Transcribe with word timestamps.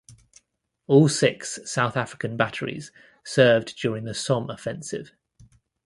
All 0.87 1.07
six 1.09 1.59
South 1.71 1.95
African 1.95 2.35
batteries 2.35 2.91
served 3.23 3.75
during 3.77 4.05
the 4.05 4.15
Somme 4.15 4.49
offensive. 4.49 5.11